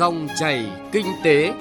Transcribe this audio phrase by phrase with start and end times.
[0.00, 1.52] Dòng chảy kinh tế.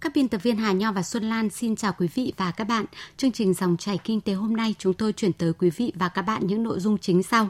[0.00, 2.64] Các biên tập viên Hà Nho và Xuân Lan xin chào quý vị và các
[2.64, 2.84] bạn.
[3.16, 6.08] Chương trình Dòng chảy kinh tế hôm nay chúng tôi chuyển tới quý vị và
[6.08, 7.48] các bạn những nội dung chính sau.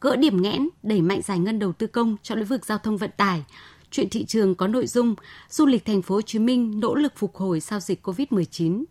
[0.00, 2.96] Gỡ điểm nghẽn, đẩy mạnh giải ngân đầu tư công cho lĩnh vực giao thông
[2.96, 3.44] vận tải.
[3.90, 5.14] Chuyện thị trường có nội dung
[5.50, 8.84] du lịch thành phố Hồ Chí Minh nỗ lực phục hồi sau dịch Covid-19.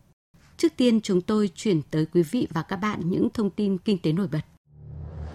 [0.58, 3.98] Trước tiên chúng tôi chuyển tới quý vị và các bạn những thông tin kinh
[3.98, 4.40] tế nổi bật.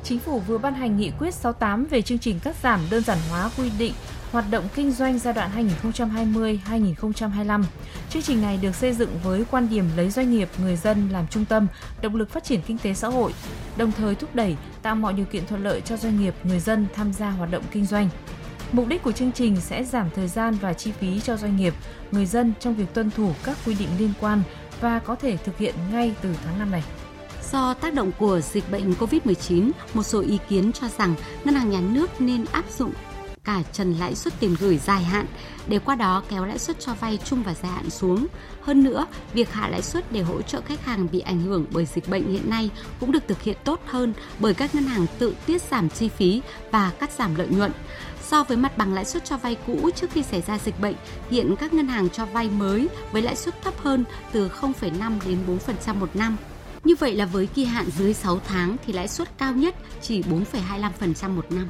[0.04, 3.18] Chính phủ vừa ban hành nghị quyết 68 về chương trình cắt giảm đơn giản
[3.30, 3.92] hóa quy định
[4.32, 5.50] hoạt động kinh doanh giai đoạn
[5.82, 7.64] 2020-2025.
[8.10, 11.26] Chương trình này được xây dựng với quan điểm lấy doanh nghiệp, người dân làm
[11.30, 11.66] trung tâm,
[12.02, 13.32] động lực phát triển kinh tế xã hội,
[13.76, 16.86] đồng thời thúc đẩy tạo mọi điều kiện thuận lợi cho doanh nghiệp, người dân
[16.94, 18.08] tham gia hoạt động kinh doanh.
[18.72, 21.74] Mục đích của chương trình sẽ giảm thời gian và chi phí cho doanh nghiệp,
[22.12, 24.42] người dân trong việc tuân thủ các quy định liên quan
[24.82, 26.82] và có thể thực hiện ngay từ tháng 5 này.
[27.52, 31.70] Do tác động của dịch bệnh COVID-19, một số ý kiến cho rằng ngân hàng
[31.70, 32.92] nhà nước nên áp dụng
[33.44, 35.26] cả trần lãi suất tiền gửi dài hạn
[35.66, 38.26] để qua đó kéo lãi suất cho vay chung và dài hạn xuống.
[38.62, 41.86] Hơn nữa, việc hạ lãi suất để hỗ trợ khách hàng bị ảnh hưởng bởi
[41.86, 45.34] dịch bệnh hiện nay cũng được thực hiện tốt hơn bởi các ngân hàng tự
[45.46, 47.72] tiết giảm chi phí và cắt giảm lợi nhuận.
[48.32, 50.94] So với mặt bằng lãi suất cho vay cũ trước khi xảy ra dịch bệnh,
[51.30, 55.38] hiện các ngân hàng cho vay mới với lãi suất thấp hơn từ 0,5 đến
[55.86, 56.36] 4% một năm.
[56.84, 60.22] Như vậy là với kỳ hạn dưới 6 tháng thì lãi suất cao nhất chỉ
[60.22, 61.68] 4,25% một năm.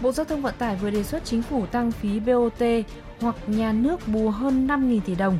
[0.00, 2.62] Bộ Giao thông Vận tải vừa đề xuất chính phủ tăng phí BOT
[3.20, 5.38] hoặc nhà nước bù hơn 5.000 tỷ đồng.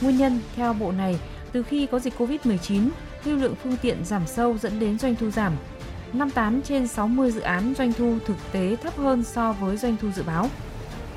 [0.00, 1.18] Nguyên nhân theo bộ này,
[1.52, 2.88] từ khi có dịch Covid-19,
[3.24, 5.52] lưu lượng phương tiện giảm sâu dẫn đến doanh thu giảm.
[6.14, 10.10] 58 trên 60 dự án doanh thu thực tế thấp hơn so với doanh thu
[10.10, 10.48] dự báo.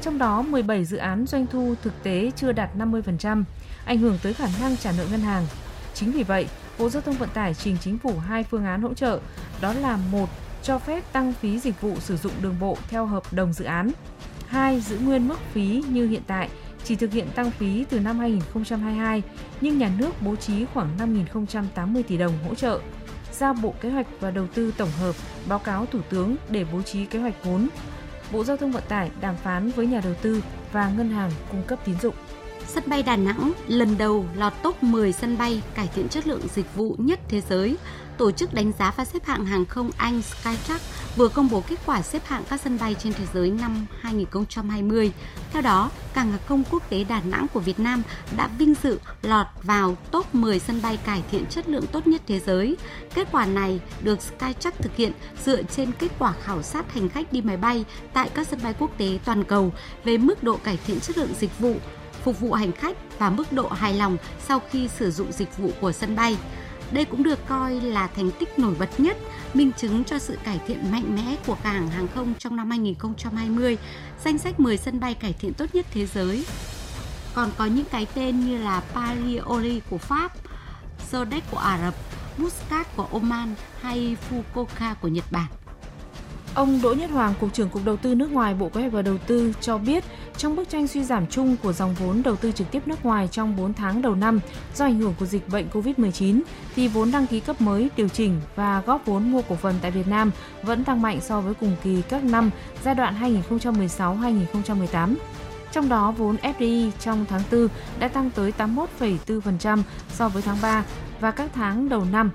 [0.02, 3.44] Trong đó, 17 dự án doanh thu thực tế chưa đạt 50%,
[3.86, 5.46] ảnh hưởng tới khả năng trả nợ ngân hàng.
[5.94, 6.48] Chính vì vậy,
[6.80, 9.20] Bộ Giao thông Vận tải trình chính phủ hai phương án hỗ trợ,
[9.62, 10.30] đó là một
[10.64, 13.92] cho phép tăng phí dịch vụ sử dụng đường bộ theo hợp đồng dự án.
[14.48, 14.82] 2.
[14.82, 16.50] Giữ nguyên mức phí như hiện tại,
[16.84, 19.24] chỉ thực hiện tăng phí từ năm 2022,
[19.62, 22.80] nhưng nhà nước bố trí khoảng 5.080 tỷ đồng hỗ trợ.
[23.40, 25.16] Giao Bộ Kế hoạch và Đầu tư tổng hợp,
[25.48, 27.68] báo cáo Thủ tướng để bố trí kế hoạch vốn.
[28.32, 31.64] Bộ Giao thông Vận tải đàm phán với nhà đầu tư và ngân hàng cung
[31.64, 32.16] cấp tín dụng.
[32.68, 36.42] Sân bay Đà Nẵng lần đầu lọt top 10 sân bay cải thiện chất lượng
[36.56, 37.78] dịch vụ nhất thế giới.
[38.18, 40.82] Tổ chức đánh giá và xếp hạng hàng không Anh Skytrack
[41.16, 45.12] vừa công bố kết quả xếp hạng các sân bay trên thế giới năm 2020.
[45.54, 48.04] Theo đó, cảng hàng không quốc tế Đà Nẵng của Việt Nam
[48.38, 52.22] đã vinh dự lọt vào top 10 sân bay cải thiện chất lượng tốt nhất
[52.28, 52.78] thế giới.
[53.16, 55.12] Kết quả này được Skytrack thực hiện
[55.46, 58.74] dựa trên kết quả khảo sát hành khách đi máy bay tại các sân bay
[58.80, 61.76] quốc tế toàn cầu về mức độ cải thiện chất lượng dịch vụ
[62.24, 64.18] phục vụ hành khách và mức độ hài lòng
[64.48, 66.38] sau khi sử dụng dịch vụ của sân bay.
[66.92, 69.18] Đây cũng được coi là thành tích nổi bật nhất,
[69.54, 73.78] minh chứng cho sự cải thiện mạnh mẽ của cảng hàng không trong năm 2020,
[74.26, 76.46] danh sách 10 sân bay cải thiện tốt nhất thế giới.
[77.34, 80.32] Còn có những cái tên như là Paris Oli của Pháp,
[81.10, 81.94] Sodec của Ả Rập,
[82.38, 85.63] Muscat của Oman hay Fukuoka của Nhật Bản.
[86.56, 89.02] Ông Đỗ Nhất Hoàng, Cục trưởng Cục Đầu tư nước ngoài Bộ Kế hoạch và
[89.02, 90.04] Đầu tư cho biết,
[90.38, 93.28] trong bức tranh suy giảm chung của dòng vốn đầu tư trực tiếp nước ngoài
[93.32, 94.40] trong 4 tháng đầu năm
[94.76, 96.42] do ảnh hưởng của dịch bệnh COVID-19,
[96.76, 99.92] thì vốn đăng ký cấp mới, điều chỉnh và góp vốn mua cổ phần tại
[99.92, 100.32] Việt Nam
[100.64, 102.50] vẫn tăng mạnh so với cùng kỳ các năm
[102.84, 105.16] giai đoạn 2016-2018.
[105.72, 107.68] Trong đó, vốn FDI trong tháng 4
[108.00, 110.84] đã tăng tới 81,4% so với tháng 3
[111.20, 112.32] và các tháng đầu năm.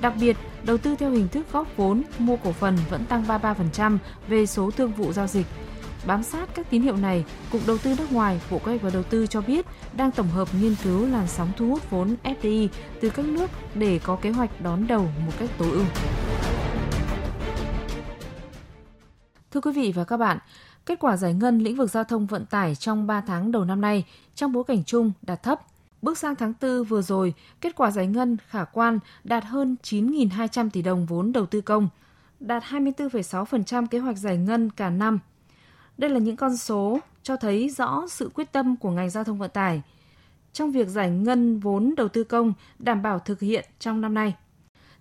[0.00, 3.98] Đặc biệt, đầu tư theo hình thức góp vốn, mua cổ phần vẫn tăng 33%
[4.28, 5.46] về số thương vụ giao dịch.
[6.06, 8.90] Bám sát các tín hiệu này, Cục Đầu tư nước ngoài, Bộ Kế hoạch và
[8.90, 12.68] Đầu tư cho biết đang tổng hợp nghiên cứu làn sóng thu hút vốn FDI
[13.00, 15.84] từ các nước để có kế hoạch đón đầu một cách tối ưu.
[19.50, 20.38] Thưa quý vị và các bạn,
[20.86, 23.80] kết quả giải ngân lĩnh vực giao thông vận tải trong 3 tháng đầu năm
[23.80, 25.60] nay trong bối cảnh chung đạt thấp
[26.02, 30.70] Bước sang tháng 4 vừa rồi, kết quả giải ngân khả quan đạt hơn 9.200
[30.70, 31.88] tỷ đồng vốn đầu tư công,
[32.40, 35.18] đạt 24,6% kế hoạch giải ngân cả năm.
[35.98, 39.38] Đây là những con số cho thấy rõ sự quyết tâm của ngành giao thông
[39.38, 39.82] vận tải
[40.52, 44.34] trong việc giải ngân vốn đầu tư công đảm bảo thực hiện trong năm nay.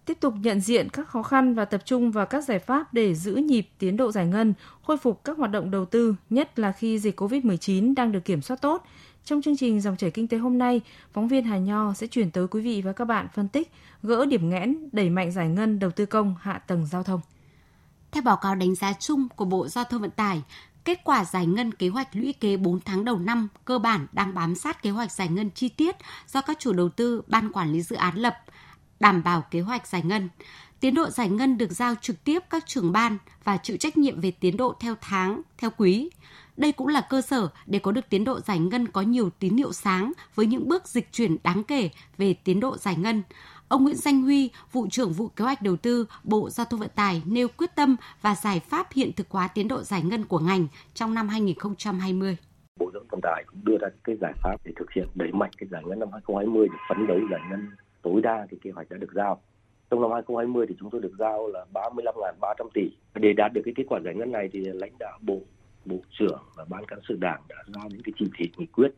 [0.06, 3.15] Tiếp tục nhận diện các khó khăn và tập trung vào các giải pháp để
[3.15, 4.53] giữ nhịp tiến độ giải ngân,
[4.83, 8.42] khôi phục các hoạt động đầu tư, nhất là khi dịch COVID-19 đang được kiểm
[8.42, 8.83] soát tốt,
[9.25, 10.81] trong chương trình Dòng chảy kinh tế hôm nay,
[11.13, 13.71] phóng viên Hà Nho sẽ chuyển tới quý vị và các bạn phân tích
[14.03, 17.21] gỡ điểm nghẽn đẩy mạnh giải ngân đầu tư công hạ tầng giao thông.
[18.12, 20.44] Theo báo cáo đánh giá chung của Bộ Giao thông Vận tải,
[20.85, 24.33] kết quả giải ngân kế hoạch lũy kế 4 tháng đầu năm cơ bản đang
[24.33, 25.95] bám sát kế hoạch giải ngân chi tiết
[26.27, 28.35] do các chủ đầu tư, ban quản lý dự án lập,
[29.00, 30.29] đảm bảo kế hoạch giải ngân.
[30.79, 34.21] Tiến độ giải ngân được giao trực tiếp các trưởng ban và chịu trách nhiệm
[34.21, 36.09] về tiến độ theo tháng, theo quý.
[36.57, 39.57] Đây cũng là cơ sở để có được tiến độ giải ngân có nhiều tín
[39.57, 43.24] hiệu sáng với những bước dịch chuyển đáng kể về tiến độ giải ngân.
[43.68, 46.89] Ông Nguyễn Danh Huy, vụ trưởng vụ kế hoạch đầu tư, Bộ Giao thông Vận
[46.95, 50.39] tải nêu quyết tâm và giải pháp hiện thực hóa tiến độ giải ngân của
[50.39, 52.38] ngành trong năm 2020.
[52.80, 55.31] Bộ Giao thông Vận tải cũng đưa ra cái giải pháp để thực hiện đẩy
[55.31, 57.69] mạnh cái giải ngân năm 2020 để phấn đấu giải ngân
[58.01, 59.42] tối đa thì kế hoạch đã được giao.
[59.89, 62.92] Trong năm 2020 thì chúng tôi được giao là 35.300 tỷ.
[63.15, 65.42] Để đạt được cái kết quả giải ngân này thì lãnh đạo Bộ,
[65.86, 68.92] Bộ trưởng và Ban cán sự Đảng đã ra những cái chỉ thị nghị quyết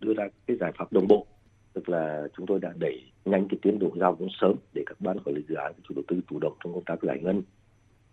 [0.00, 1.26] đưa ra cái giải pháp đồng bộ.
[1.72, 5.00] Tức là chúng tôi đã đẩy nhanh cái tiến độ giao vốn sớm để các
[5.00, 7.42] ban quản lý dự án chủ đầu tư chủ động trong công tác giải ngân.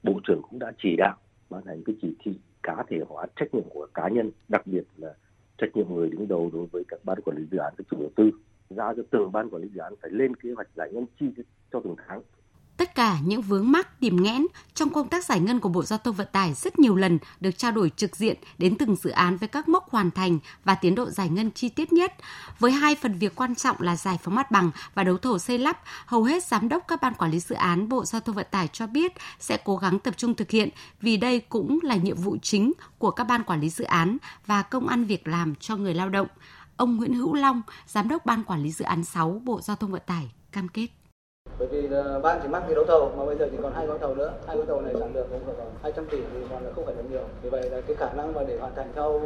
[0.03, 1.15] Bộ trưởng cũng đã chỉ đạo
[1.50, 2.31] ban hành cái chỉ thị
[2.63, 5.13] cá thể hóa trách nhiệm của cá nhân, đặc biệt là
[5.57, 7.97] trách nhiệm người đứng đầu đối với các ban quản lý dự án các chủ
[8.00, 8.31] đầu tư.
[8.69, 11.25] Giao cho từng ban quản lý dự án phải lên kế hoạch giải ngân chi
[11.71, 12.21] cho từng tháng.
[12.77, 16.00] Tất cả những vướng mắc, điểm nghẽn trong công tác giải ngân của Bộ Giao
[16.00, 19.38] thông Vận tải rất nhiều lần được trao đổi trực diện đến từng dự án
[19.38, 22.13] với các mốc hoàn thành và tiến độ giải ngân chi tiết nhất.
[22.59, 25.57] Với hai phần việc quan trọng là giải phóng mặt bằng và đấu thầu xây
[25.57, 28.47] lắp, hầu hết giám đốc các ban quản lý dự án Bộ Giao thông Vận
[28.51, 30.69] tải cho biết sẽ cố gắng tập trung thực hiện
[31.01, 34.62] vì đây cũng là nhiệm vụ chính của các ban quản lý dự án và
[34.62, 36.27] công ăn việc làm cho người lao động.
[36.77, 39.91] Ông Nguyễn Hữu Long, giám đốc ban quản lý dự án 6 Bộ Giao thông
[39.91, 40.88] Vận tải cam kết
[41.59, 41.89] bởi vì
[42.23, 44.31] ban chỉ mắc cái đấu thầu, mà bây giờ chỉ còn hai gói thầu nữa.
[44.47, 46.95] Hai gói thầu này sản lượng cũng khoảng 200 tỷ, thì còn là không phải
[46.95, 47.21] là nhiều.
[47.41, 49.21] Vì vậy là cái khả năng mà để hoàn thành theo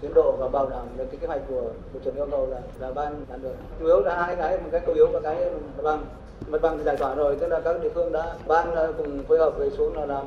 [0.00, 1.62] tiến độ và bảo đảm được cái kế hoạch của
[1.94, 3.54] bộ trưởng yêu cầu là là ban đạt được.
[3.80, 6.04] Chủ yếu là hai cái, một cái cầu yếu và cái mặt bằng.
[6.46, 9.38] Mặt bằng thì giải tỏa rồi, tức là các địa phương đã, ban cùng phối
[9.38, 10.24] hợp về xuống là làm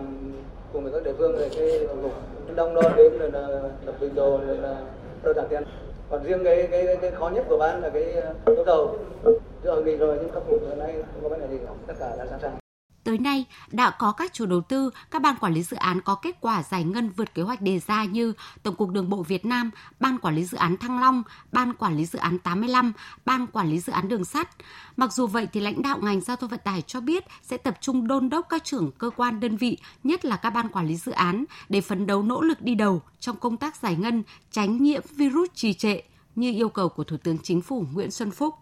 [0.74, 2.12] cùng với các địa phương về cái vùng
[2.56, 3.48] đông đo đếm rồi là
[3.86, 4.76] lập trình đồ rồi là
[5.24, 5.64] đơn giản tiền.
[6.10, 8.96] Còn riêng cái cái cái khó nhất của ban là cái ờ, đấu thầu.
[9.64, 12.16] Nghị rồi nhưng khắc phục hiện nay không có vấn đề gì cả, tất cả
[12.18, 12.58] đã sẵn sàng.
[13.04, 16.16] Tới nay, đã có các chủ đầu tư, các ban quản lý dự án có
[16.16, 18.34] kết quả giải ngân vượt kế hoạch đề ra như
[18.64, 21.98] Tổng cục Đường bộ Việt Nam, Ban quản lý dự án Thăng Long, Ban quản
[21.98, 22.94] lý dự án 85,
[23.26, 24.50] Ban quản lý dự án đường sắt.
[24.98, 27.78] Mặc dù vậy thì lãnh đạo ngành giao thông vận tải cho biết sẽ tập
[27.82, 30.96] trung đôn đốc các trưởng cơ quan đơn vị, nhất là các ban quản lý
[30.96, 34.84] dự án để phấn đấu nỗ lực đi đầu trong công tác giải ngân, tránh
[34.84, 36.02] nhiễm virus trì trệ
[36.36, 38.56] như yêu cầu của Thủ tướng Chính phủ Nguyễn Xuân Phúc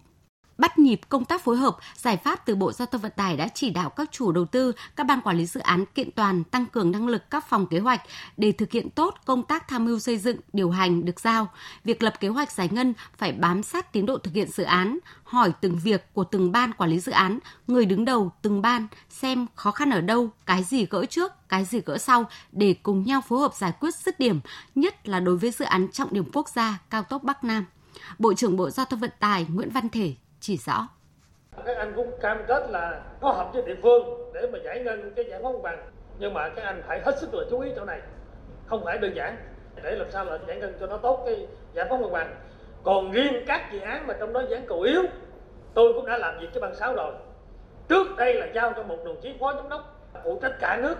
[0.57, 3.47] bắt nhịp công tác phối hợp, giải pháp từ Bộ Giao thông Vận tải đã
[3.47, 6.65] chỉ đạo các chủ đầu tư, các ban quản lý dự án kiện toàn tăng
[6.65, 8.01] cường năng lực các phòng kế hoạch
[8.37, 11.47] để thực hiện tốt công tác tham mưu xây dựng, điều hành được giao.
[11.83, 14.99] Việc lập kế hoạch giải ngân phải bám sát tiến độ thực hiện dự án,
[15.23, 18.87] hỏi từng việc của từng ban quản lý dự án, người đứng đầu từng ban
[19.09, 23.03] xem khó khăn ở đâu, cái gì gỡ trước, cái gì gỡ sau để cùng
[23.03, 24.39] nhau phối hợp giải quyết dứt điểm,
[24.75, 27.65] nhất là đối với dự án trọng điểm quốc gia cao tốc Bắc Nam.
[28.19, 30.15] Bộ trưởng Bộ Giao thông Vận tải Nguyễn Văn Thể
[30.45, 30.87] chỉ rõ.
[31.65, 35.13] Các anh cũng cam kết là có hợp với địa phương để mà giải ngân
[35.15, 35.91] cái giải phóng bằng.
[36.17, 38.01] Nhưng mà các anh phải hết sức là chú ý chỗ này.
[38.65, 39.37] Không phải đơn giản.
[39.83, 42.35] Để làm sao là giải ngân cho nó tốt cái giải phóng mặt bằng.
[42.83, 45.01] Còn riêng các dự án mà trong đó dự án cầu yếu,
[45.73, 47.13] tôi cũng đã làm việc với ban sáu rồi.
[47.87, 49.81] Trước đây là giao cho một đồng chí phó giám đốc,
[50.23, 50.95] phụ trách cả nước.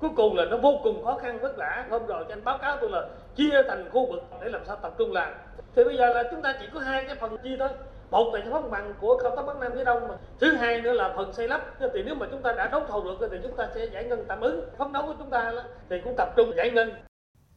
[0.00, 1.86] Cuối cùng là nó vô cùng khó khăn, vất vả.
[1.90, 4.76] Hôm rồi cho anh báo cáo tôi là chia thành khu vực để làm sao
[4.76, 5.34] tập trung làm.
[5.74, 7.68] Thì bây giờ là chúng ta chỉ có hai cái phần chia thôi
[8.10, 10.14] một là cái phóng bằng của cao tốc bắc nam phía đông mà.
[10.40, 11.62] Thứ hai nữa là phần xây lắp.
[11.80, 14.24] Thì nếu mà chúng ta đã đấu thầu được thì chúng ta sẽ giải ngân
[14.28, 14.60] tạm ứng.
[14.78, 15.52] Phấn đấu của chúng ta
[15.90, 16.90] thì cũng tập trung giải ngân.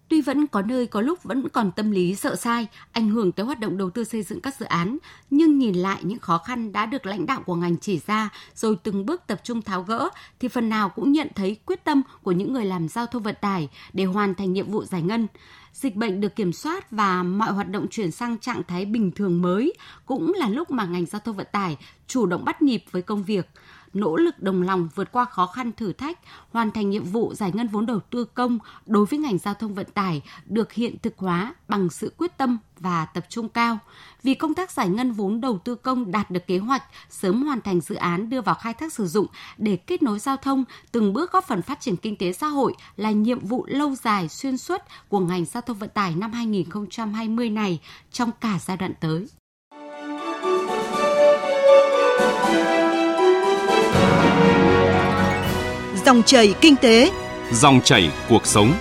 [0.10, 3.46] Tuy vẫn có nơi có lúc vẫn còn tâm lý sợ sai, ảnh hưởng tới
[3.46, 4.98] hoạt động đầu tư xây dựng các dự án,
[5.30, 8.78] nhưng nhìn lại những khó khăn đã được lãnh đạo của ngành chỉ ra rồi
[8.84, 10.10] từng bước tập trung tháo gỡ
[10.40, 13.36] thì phần nào cũng nhận thấy quyết tâm của những người làm giao thông vận
[13.42, 15.28] tải để hoàn thành nhiệm vụ giải ngân
[15.74, 19.42] dịch bệnh được kiểm soát và mọi hoạt động chuyển sang trạng thái bình thường
[19.42, 19.74] mới
[20.06, 23.24] cũng là lúc mà ngành giao thông vận tải chủ động bắt nhịp với công
[23.24, 23.50] việc
[23.94, 26.20] nỗ lực đồng lòng vượt qua khó khăn thử thách,
[26.52, 29.74] hoàn thành nhiệm vụ giải ngân vốn đầu tư công đối với ngành giao thông
[29.74, 33.78] vận tải được hiện thực hóa bằng sự quyết tâm và tập trung cao.
[34.24, 37.62] Vì công tác giải ngân vốn đầu tư công đạt được kế hoạch, sớm hoàn
[37.62, 41.14] thành dự án đưa vào khai thác sử dụng để kết nối giao thông, từng
[41.14, 44.58] bước góp phần phát triển kinh tế xã hội là nhiệm vụ lâu dài xuyên
[44.58, 47.80] suốt của ngành giao thông vận tải năm 2020 này
[48.12, 49.28] trong cả giai đoạn tới.
[56.12, 57.12] Dòng chảy kinh tế,
[57.52, 58.74] dòng chảy cuộc sống.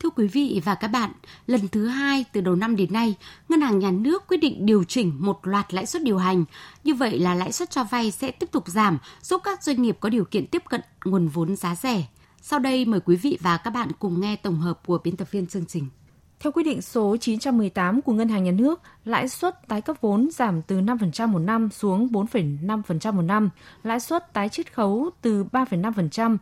[0.00, 1.12] Thưa quý vị và các bạn,
[1.46, 3.14] lần thứ hai từ đầu năm đến nay,
[3.48, 6.44] Ngân hàng Nhà nước quyết định điều chỉnh một loạt lãi suất điều hành.
[6.84, 9.96] Như vậy là lãi suất cho vay sẽ tiếp tục giảm, giúp các doanh nghiệp
[10.00, 12.04] có điều kiện tiếp cận nguồn vốn giá rẻ.
[12.42, 15.28] Sau đây mời quý vị và các bạn cùng nghe tổng hợp của biên tập
[15.30, 15.86] viên chương trình.
[16.40, 20.28] Theo quyết định số 918 của Ngân hàng Nhà nước, lãi suất tái cấp vốn
[20.30, 23.50] giảm từ 5% một năm xuống 4,5% một năm,
[23.82, 26.36] lãi suất tái chiết khấu từ 3,5%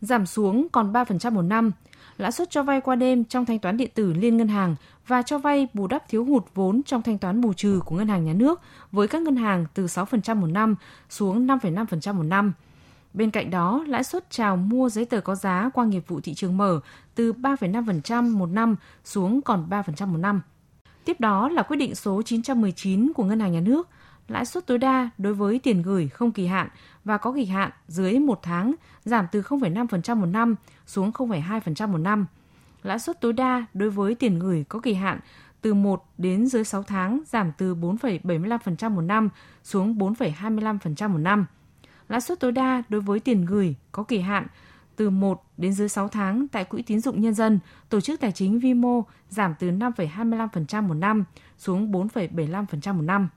[0.00, 1.72] giảm xuống còn 3% một năm,
[2.18, 5.22] lãi suất cho vay qua đêm trong thanh toán điện tử liên ngân hàng và
[5.22, 8.24] cho vay bù đắp thiếu hụt vốn trong thanh toán bù trừ của ngân hàng
[8.24, 8.60] nhà nước
[8.92, 10.74] với các ngân hàng từ 6% một năm
[11.08, 12.52] xuống 5,5% một năm.
[13.14, 16.34] Bên cạnh đó, lãi suất chào mua giấy tờ có giá qua nghiệp vụ thị
[16.34, 16.80] trường mở
[17.14, 20.40] từ 3,5% một năm xuống còn 3% một năm.
[21.04, 23.88] Tiếp đó là quyết định số 919 của Ngân hàng Nhà nước,
[24.28, 26.68] lãi suất tối đa đối với tiền gửi không kỳ hạn
[27.04, 30.54] và có kỳ hạn dưới một tháng giảm từ 0,5% một năm
[30.86, 32.26] xuống 0,2% một năm.
[32.82, 35.20] Lãi suất tối đa đối với tiền gửi có kỳ hạn
[35.60, 39.28] từ 1 đến dưới 6 tháng giảm từ 4,75% một năm
[39.64, 41.46] xuống 4,25% một năm.
[42.08, 44.46] Lãi suất tối đa đối với tiền gửi có kỳ hạn
[44.96, 47.58] từ 1 đến dưới 6 tháng tại Quỹ tín dụng nhân dân,
[47.88, 51.24] tổ chức tài chính vi mô giảm từ 5,25% một năm
[51.58, 53.28] xuống 4,75% một năm.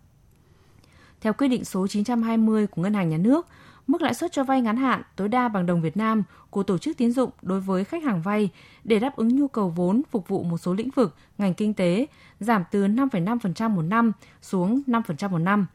[1.21, 3.47] Theo quyết định số 920 của Ngân hàng Nhà nước,
[3.87, 6.77] mức lãi suất cho vay ngắn hạn tối đa bằng đồng Việt Nam của tổ
[6.77, 8.49] chức tín dụng đối với khách hàng vay
[8.83, 12.05] để đáp ứng nhu cầu vốn phục vụ một số lĩnh vực, ngành kinh tế
[12.39, 15.65] giảm từ 5,5% một năm xuống 5% một năm.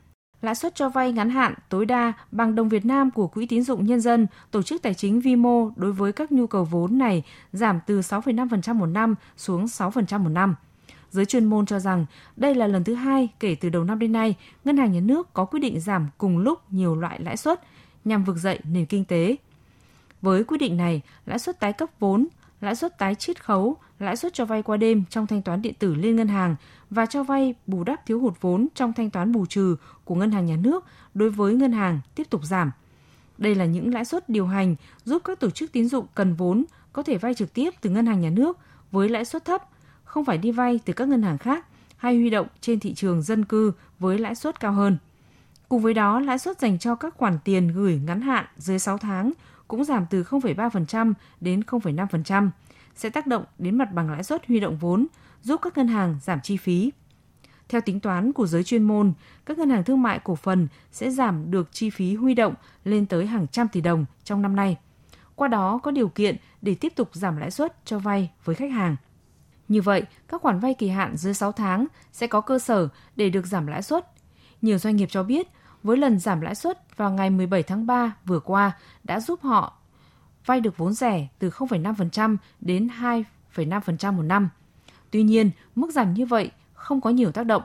[0.43, 3.63] Lãi suất cho vay ngắn hạn tối đa bằng đồng Việt Nam của Quỹ tín
[3.63, 7.23] dụng nhân dân, tổ chức tài chính Vimo đối với các nhu cầu vốn này
[7.53, 10.55] giảm từ 6,5% một năm xuống 6% một năm.
[11.11, 12.07] Giới chuyên môn cho rằng
[12.37, 14.35] đây là lần thứ hai kể từ đầu năm đến nay,
[14.65, 17.61] Ngân hàng Nhà nước có quyết định giảm cùng lúc nhiều loại lãi suất
[18.05, 19.37] nhằm vực dậy nền kinh tế.
[20.23, 22.27] Với quyết định này, lãi suất tái cấp vốn,
[22.63, 25.75] lãi suất tái chiết khấu, lãi suất cho vay qua đêm trong thanh toán điện
[25.79, 26.57] tử liên ngân hàng
[26.91, 30.31] và cho vay bù đắp thiếu hụt vốn trong thanh toán bù trừ của ngân
[30.31, 32.71] hàng nhà nước đối với ngân hàng tiếp tục giảm.
[33.39, 36.65] Đây là những lãi suất điều hành giúp các tổ chức tín dụng cần vốn
[36.93, 38.59] có thể vay trực tiếp từ ngân hàng nhà nước
[38.91, 39.63] với lãi suất thấp,
[40.05, 41.67] không phải đi vay từ các ngân hàng khác
[41.97, 44.97] hay huy động trên thị trường dân cư với lãi suất cao hơn.
[45.69, 48.99] Cùng với đó, lãi suất dành cho các khoản tiền gửi ngắn hạn dưới 6
[48.99, 49.33] tháng
[49.73, 52.51] cũng giảm từ 0,3% đến 0,5%,
[52.95, 55.07] sẽ tác động đến mặt bằng lãi suất huy động vốn,
[55.43, 56.93] giúp các ngân hàng giảm chi phí.
[57.69, 59.13] Theo tính toán của giới chuyên môn,
[59.47, 63.07] các ngân hàng thương mại cổ phần sẽ giảm được chi phí huy động lên
[63.07, 64.77] tới hàng trăm tỷ đồng trong năm nay.
[65.35, 68.71] Qua đó có điều kiện để tiếp tục giảm lãi suất cho vay với khách
[68.71, 68.97] hàng.
[69.69, 73.31] Như vậy, các khoản vay kỳ hạn dưới 6 tháng sẽ có cơ sở để
[73.31, 74.07] được giảm lãi suất.
[74.63, 75.49] Nhiều doanh nghiệp cho biết
[75.83, 78.73] với lần giảm lãi suất vào ngày 17 tháng 3 vừa qua
[79.05, 79.79] đã giúp họ
[80.47, 82.89] vay được vốn rẻ từ 0,5% đến
[83.55, 84.49] 2,5% một năm.
[85.11, 87.63] Tuy nhiên, mức giảm như vậy không có nhiều tác động.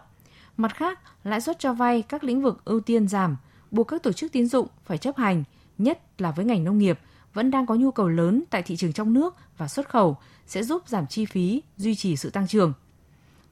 [0.58, 3.38] Mặt khác, lãi suất cho vay các lĩnh vực ưu tiên giảm,
[3.72, 5.44] buộc các tổ chức tín dụng phải chấp hành,
[5.78, 7.00] nhất là với ngành nông nghiệp
[7.34, 10.64] vẫn đang có nhu cầu lớn tại thị trường trong nước và xuất khẩu sẽ
[10.64, 12.74] giúp giảm chi phí, duy trì sự tăng trưởng.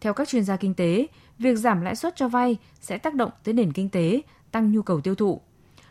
[0.06, 1.08] Theo các chuyên gia kinh tế,
[1.40, 4.22] việc giảm lãi suất cho vay sẽ tác động tới nền kinh tế,
[4.52, 5.42] tăng nhu cầu tiêu thụ.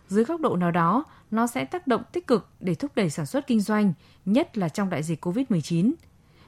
[0.09, 3.27] Dưới góc độ nào đó, nó sẽ tác động tích cực để thúc đẩy sản
[3.27, 3.93] xuất kinh doanh,
[4.25, 5.93] nhất là trong đại dịch COVID-19.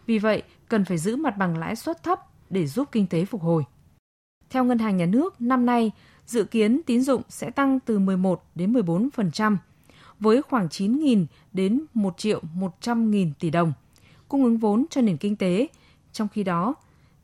[0.06, 2.20] Vì vậy, cần phải giữ mặt bằng lãi suất thấp
[2.50, 3.64] để giúp kinh tế phục hồi.
[4.50, 5.90] Theo Ngân hàng Nhà nước, năm nay,
[6.26, 9.56] dự kiến tín dụng sẽ tăng từ 11 đến 14%,
[10.20, 13.73] với khoảng 9.000 đến 1 triệu 100 nghìn tỷ đồng,
[14.28, 15.66] cung ứng vốn cho nền kinh tế.
[16.12, 16.75] Trong khi đó,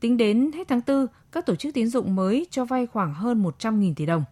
[0.03, 3.43] tính đến hết tháng 4, các tổ chức tín dụng mới cho vay khoảng hơn
[3.43, 4.23] 100.000 tỷ đồng.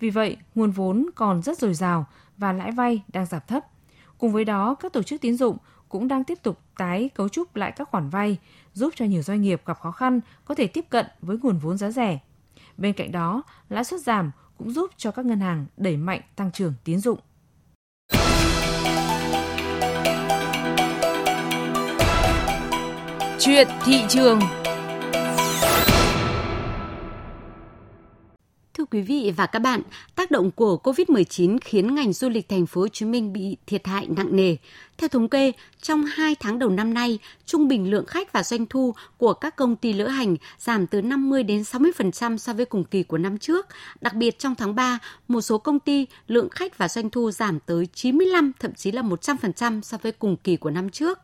[0.00, 3.64] Vì vậy, nguồn vốn còn rất dồi dào và lãi vay đang giảm thấp.
[4.18, 5.56] Cùng với đó, các tổ chức tín dụng
[5.88, 8.36] cũng đang tiếp tục tái cấu trúc lại các khoản vay,
[8.72, 11.78] giúp cho nhiều doanh nghiệp gặp khó khăn có thể tiếp cận với nguồn vốn
[11.78, 12.18] giá rẻ.
[12.76, 16.52] Bên cạnh đó, lãi suất giảm cũng giúp cho các ngân hàng đẩy mạnh tăng
[16.52, 17.18] trưởng tín dụng.
[23.38, 24.40] Chuyện thị trường
[28.90, 29.82] quý vị và các bạn,
[30.14, 33.86] tác động của COVID-19 khiến ngành du lịch thành phố Hồ Chí Minh bị thiệt
[33.86, 34.56] hại nặng nề.
[34.98, 38.66] Theo thống kê, trong 2 tháng đầu năm nay, trung bình lượng khách và doanh
[38.66, 42.84] thu của các công ty lữ hành giảm từ 50 đến 60% so với cùng
[42.84, 43.66] kỳ của năm trước.
[44.00, 47.60] Đặc biệt trong tháng 3, một số công ty lượng khách và doanh thu giảm
[47.60, 51.18] tới 95 thậm chí là 100% so với cùng kỳ của năm trước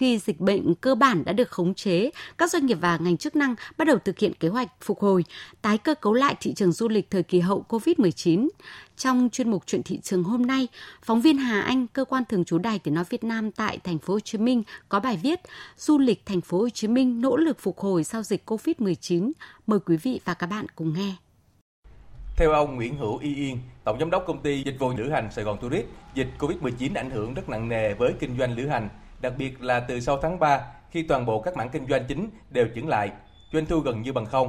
[0.00, 3.36] khi dịch bệnh cơ bản đã được khống chế, các doanh nghiệp và ngành chức
[3.36, 5.24] năng bắt đầu thực hiện kế hoạch phục hồi,
[5.62, 8.48] tái cơ cấu lại thị trường du lịch thời kỳ hậu COVID-19.
[8.96, 10.68] Trong chuyên mục chuyện thị trường hôm nay,
[11.02, 13.98] phóng viên Hà Anh, cơ quan thường trú Đài Tiếng nói Việt Nam tại thành
[13.98, 15.40] phố Hồ Chí Minh có bài viết
[15.76, 19.32] Du lịch thành phố Hồ Chí Minh nỗ lực phục hồi sau dịch COVID-19.
[19.66, 21.14] Mời quý vị và các bạn cùng nghe.
[22.36, 25.28] Theo ông Nguyễn Hữu Y Yên, Tổng giám đốc công ty dịch vụ lữ hành
[25.32, 28.88] Sài Gòn Tourist, dịch Covid-19 ảnh hưởng rất nặng nề với kinh doanh lữ hành,
[29.20, 30.60] đặc biệt là từ sau tháng 3
[30.90, 33.10] khi toàn bộ các mảng kinh doanh chính đều chững lại,
[33.52, 34.48] doanh thu gần như bằng không.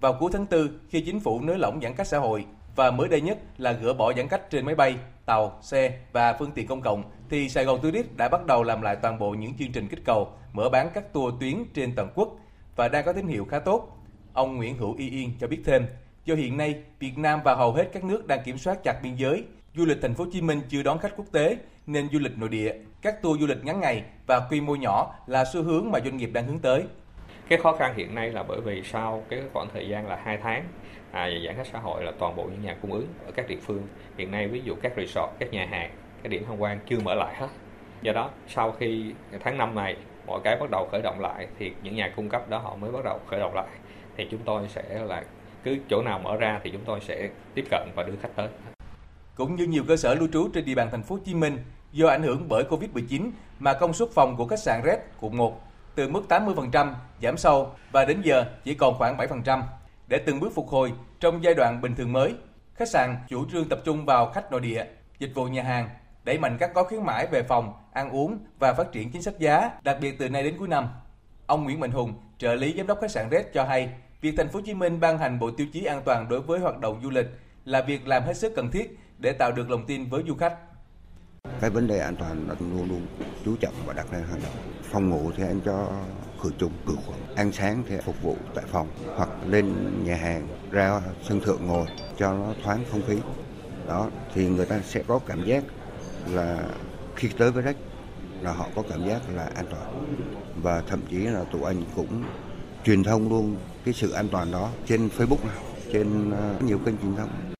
[0.00, 2.46] Vào cuối tháng 4, khi chính phủ nới lỏng giãn cách xã hội
[2.76, 4.96] và mới đây nhất là gỡ bỏ giãn cách trên máy bay,
[5.26, 8.82] tàu, xe và phương tiện công cộng, thì Sài Gòn Tourist đã bắt đầu làm
[8.82, 12.08] lại toàn bộ những chương trình kích cầu, mở bán các tour tuyến trên toàn
[12.14, 12.36] quốc
[12.76, 13.96] và đang có tín hiệu khá tốt.
[14.32, 15.86] Ông Nguyễn Hữu Y Yên cho biết thêm,
[16.24, 19.14] do hiện nay Việt Nam và hầu hết các nước đang kiểm soát chặt biên
[19.14, 19.44] giới,
[19.76, 21.56] du lịch thành phố Hồ Chí Minh chưa đón khách quốc tế
[21.86, 25.14] nên du lịch nội địa, các tour du lịch ngắn ngày và quy mô nhỏ
[25.26, 26.84] là xu hướng mà doanh nghiệp đang hướng tới.
[27.48, 30.38] Cái khó khăn hiện nay là bởi vì sau cái khoảng thời gian là 2
[30.42, 30.64] tháng
[31.12, 33.58] à, giãn cách xã hội là toàn bộ những nhà cung ứng ở các địa
[33.62, 33.82] phương
[34.18, 35.90] hiện nay ví dụ các resort, các nhà hàng,
[36.22, 37.48] các điểm tham quan chưa mở lại hết.
[38.02, 41.72] Do đó sau khi tháng 5 này mọi cái bắt đầu khởi động lại thì
[41.82, 43.68] những nhà cung cấp đó họ mới bắt đầu khởi động lại
[44.16, 45.22] thì chúng tôi sẽ là
[45.64, 48.48] cứ chỗ nào mở ra thì chúng tôi sẽ tiếp cận và đưa khách tới.
[49.36, 51.58] Cũng như nhiều cơ sở lưu trú trên địa bàn thành phố Hồ Chí Minh,
[51.92, 55.60] do ảnh hưởng bởi Covid-19 mà công suất phòng của khách sạn Red quận 1
[55.94, 59.62] từ mức 80% giảm sâu và đến giờ chỉ còn khoảng 7%.
[60.08, 62.34] Để từng bước phục hồi trong giai đoạn bình thường mới,
[62.74, 64.84] khách sạn chủ trương tập trung vào khách nội địa,
[65.18, 65.88] dịch vụ nhà hàng,
[66.24, 69.38] đẩy mạnh các gói khuyến mãi về phòng, ăn uống và phát triển chính sách
[69.38, 70.88] giá, đặc biệt từ nay đến cuối năm.
[71.46, 73.90] Ông Nguyễn Mạnh Hùng, trợ lý giám đốc khách sạn Red cho hay,
[74.20, 76.60] việc thành phố Hồ Chí Minh ban hành bộ tiêu chí an toàn đối với
[76.60, 77.26] hoạt động du lịch
[77.64, 80.56] là việc làm hết sức cần thiết để tạo được lòng tin với du khách.
[81.60, 83.06] Cái vấn đề an toàn là luôn luôn
[83.44, 84.52] chú trọng và đặt lên hàng đầu.
[84.82, 85.90] Phòng ngủ thì anh cho
[86.42, 90.48] khử trùng khử khuẩn, ăn sáng thì phục vụ tại phòng hoặc lên nhà hàng
[90.70, 93.16] ra sân thượng ngồi cho nó thoáng không khí.
[93.88, 95.64] Đó thì người ta sẽ có cảm giác
[96.30, 96.68] là
[97.16, 97.76] khi tới với rách
[98.40, 100.16] là họ có cảm giác là an toàn
[100.62, 102.24] và thậm chí là tụi anh cũng
[102.84, 105.48] truyền thông luôn cái sự an toàn đó trên Facebook
[105.92, 107.55] trên ờ, nhiều kênh truyền thông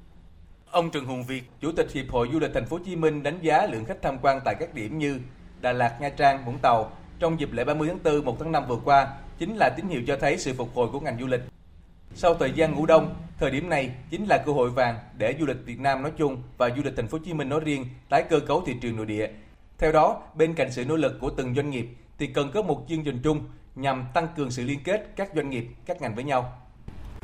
[0.76, 3.22] Ông Trần Hùng Việt, Chủ tịch Hiệp hội Du lịch Thành phố Hồ Chí Minh
[3.22, 5.20] đánh giá lượng khách tham quan tại các điểm như
[5.60, 8.64] Đà Lạt, Nha Trang, Vũng Tàu trong dịp lễ 30 tháng 4, 1 tháng 5
[8.68, 11.40] vừa qua chính là tín hiệu cho thấy sự phục hồi của ngành du lịch.
[12.14, 15.46] Sau thời gian ngủ đông, thời điểm này chính là cơ hội vàng để du
[15.46, 17.86] lịch Việt Nam nói chung và du lịch Thành phố Hồ Chí Minh nói riêng
[18.08, 19.28] tái cơ cấu thị trường nội địa.
[19.78, 21.86] Theo đó, bên cạnh sự nỗ lực của từng doanh nghiệp
[22.18, 23.40] thì cần có một chương trình chung
[23.74, 26.52] nhằm tăng cường sự liên kết các doanh nghiệp, các ngành với nhau.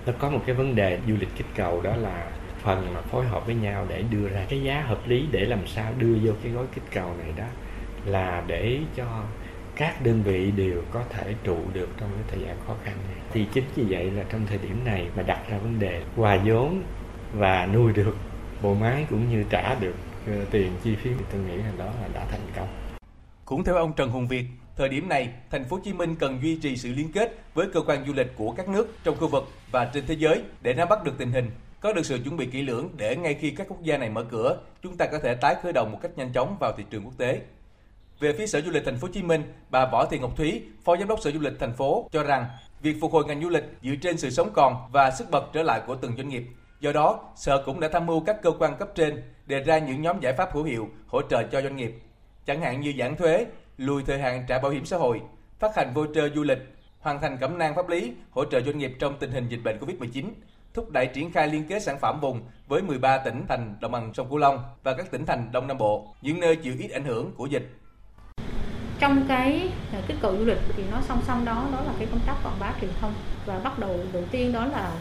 [0.06, 3.26] Nó có một cái vấn đề du lịch kích cầu đó là phần mà phối
[3.26, 6.32] hợp với nhau để đưa ra cái giá hợp lý để làm sao đưa vô
[6.42, 7.46] cái gói kích cầu này đó
[8.04, 9.24] là để cho
[9.76, 13.16] các đơn vị đều có thể trụ được trong cái thời gian khó khăn này.
[13.32, 16.38] Thì chính vì vậy là trong thời điểm này mà đặt ra vấn đề hòa
[16.44, 16.82] vốn
[17.34, 18.16] và nuôi được
[18.62, 19.94] bộ máy cũng như trả được
[20.26, 21.10] ờ, tiền chi phí.
[21.18, 22.68] Thì tôi nghĩ là đó là đã thành công.
[23.44, 24.44] Cũng theo ông Trần Hùng Việt,
[24.76, 27.66] thời điểm này, thành phố Hồ Chí Minh cần duy trì sự liên kết với
[27.74, 30.74] cơ quan du lịch của các nước trong khu vực và trên thế giới để
[30.74, 31.50] nắm bắt được tình hình,
[31.82, 34.24] có được sự chuẩn bị kỹ lưỡng để ngay khi các quốc gia này mở
[34.30, 37.04] cửa, chúng ta có thể tái khởi động một cách nhanh chóng vào thị trường
[37.04, 37.40] quốc tế.
[38.20, 40.62] Về phía Sở Du lịch Thành phố Hồ Chí Minh, bà Võ Thị Ngọc Thúy,
[40.84, 42.46] Phó Giám đốc Sở Du lịch thành phố cho rằng
[42.80, 45.62] việc phục hồi ngành du lịch dựa trên sự sống còn và sức bật trở
[45.62, 46.44] lại của từng doanh nghiệp.
[46.80, 50.02] Do đó, Sở cũng đã tham mưu các cơ quan cấp trên đề ra những
[50.02, 51.94] nhóm giải pháp hữu hiệu hỗ trợ cho doanh nghiệp,
[52.46, 55.20] chẳng hạn như giảm thuế, lùi thời hạn trả bảo hiểm xã hội,
[55.58, 56.58] phát hành voucher du lịch,
[57.00, 59.78] hoàn thành cẩm nang pháp lý hỗ trợ doanh nghiệp trong tình hình dịch bệnh
[59.78, 60.24] Covid-19,
[60.74, 64.14] thúc đẩy triển khai liên kết sản phẩm vùng với 13 tỉnh thành đồng bằng
[64.14, 67.04] sông Cửu Long và các tỉnh thành Đông Nam Bộ, những nơi chịu ít ảnh
[67.04, 67.70] hưởng của dịch.
[68.98, 72.08] Trong cái à, kích cầu du lịch thì nó song song đó đó là cái
[72.10, 73.14] công tác quảng bá truyền thông
[73.46, 74.92] và bắt đầu đầu tiên đó là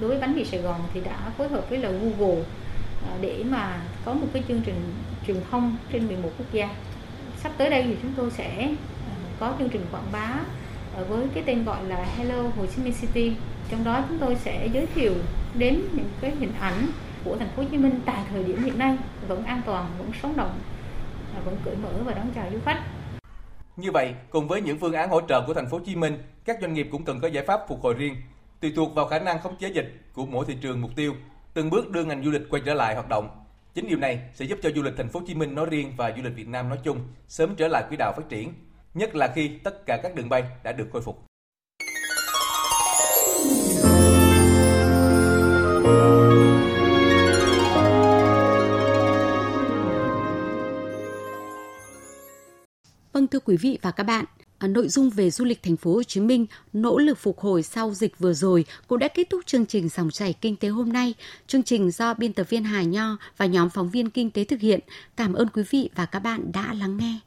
[0.00, 2.42] đối với bánh mì Sài Gòn thì đã phối hợp với là Google
[3.08, 4.94] à, để mà có một cái chương trình
[5.26, 6.68] truyền thông trên 11 quốc gia.
[7.36, 8.62] Sắp tới đây thì chúng tôi sẽ
[9.08, 10.34] à, có chương trình quảng bá
[11.08, 13.32] với cái tên gọi là Hello Hồ Chí Minh City
[13.70, 15.14] trong đó chúng tôi sẽ giới thiệu
[15.54, 16.86] đến những cái hình ảnh
[17.24, 18.96] của thành phố Hồ Chí Minh tại thời điểm hiện nay
[19.28, 20.58] vẫn an toàn, vẫn sống động,
[21.44, 22.82] vẫn cởi mở và đón chào du khách.
[23.76, 26.18] Như vậy, cùng với những phương án hỗ trợ của thành phố Hồ Chí Minh,
[26.44, 28.16] các doanh nghiệp cũng cần có giải pháp phục hồi riêng,
[28.60, 31.14] tùy thuộc vào khả năng khống chế dịch của mỗi thị trường mục tiêu,
[31.54, 33.28] từng bước đưa ngành du lịch quay trở lại hoạt động.
[33.74, 35.92] Chính điều này sẽ giúp cho du lịch thành phố Hồ Chí Minh nói riêng
[35.96, 38.52] và du lịch Việt Nam nói chung sớm trở lại quỹ đạo phát triển,
[38.94, 41.29] nhất là khi tất cả các đường bay đã được khôi phục.
[53.20, 54.24] Vâng thưa quý vị và các bạn,
[54.58, 57.62] à, nội dung về du lịch thành phố Hồ Chí Minh nỗ lực phục hồi
[57.62, 60.92] sau dịch vừa rồi cũng đã kết thúc chương trình dòng chảy kinh tế hôm
[60.92, 61.14] nay.
[61.46, 64.60] Chương trình do biên tập viên Hà Nho và nhóm phóng viên kinh tế thực
[64.60, 64.80] hiện.
[65.16, 67.18] Cảm ơn quý vị và các bạn đã lắng nghe.